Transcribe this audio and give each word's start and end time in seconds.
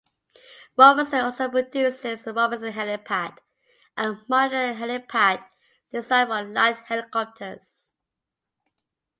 Robinson 0.77 1.19
also 1.19 1.47
produces 1.47 2.23
the 2.23 2.33
Robinson 2.33 2.73
Helipad, 2.73 3.37
a 3.95 4.13
modular 4.27 4.75
helipad 4.75 5.45
designed 5.91 6.29
for 6.29 6.41
light 6.41 6.77
helicopters. 6.87 7.93